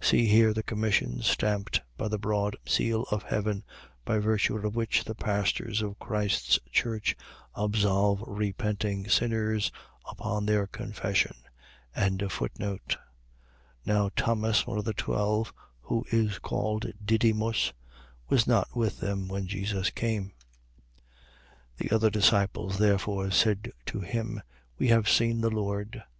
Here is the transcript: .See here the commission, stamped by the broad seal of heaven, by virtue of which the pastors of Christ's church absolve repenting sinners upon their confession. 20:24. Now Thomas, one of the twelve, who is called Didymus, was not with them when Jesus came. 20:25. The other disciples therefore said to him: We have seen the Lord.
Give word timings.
.See 0.00 0.26
here 0.26 0.52
the 0.52 0.64
commission, 0.64 1.22
stamped 1.22 1.82
by 1.96 2.08
the 2.08 2.18
broad 2.18 2.56
seal 2.66 3.04
of 3.12 3.22
heaven, 3.22 3.62
by 4.04 4.18
virtue 4.18 4.56
of 4.56 4.74
which 4.74 5.04
the 5.04 5.14
pastors 5.14 5.82
of 5.82 6.00
Christ's 6.00 6.58
church 6.72 7.14
absolve 7.54 8.24
repenting 8.26 9.08
sinners 9.08 9.70
upon 10.04 10.46
their 10.46 10.66
confession. 10.66 11.36
20:24. 11.96 12.96
Now 13.86 14.10
Thomas, 14.16 14.66
one 14.66 14.78
of 14.78 14.84
the 14.84 14.94
twelve, 14.94 15.54
who 15.82 16.04
is 16.10 16.40
called 16.40 16.90
Didymus, 17.04 17.72
was 18.28 18.48
not 18.48 18.74
with 18.74 18.98
them 18.98 19.28
when 19.28 19.46
Jesus 19.46 19.90
came. 19.90 20.32
20:25. 21.76 21.76
The 21.88 21.94
other 21.94 22.10
disciples 22.10 22.78
therefore 22.78 23.30
said 23.30 23.70
to 23.86 24.00
him: 24.00 24.42
We 24.76 24.88
have 24.88 25.08
seen 25.08 25.40
the 25.40 25.50
Lord. 25.50 26.02